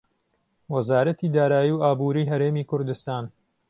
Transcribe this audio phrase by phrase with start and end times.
[0.73, 3.23] وەزارەتی دارایی و ئابووری هەرێمی کوردستان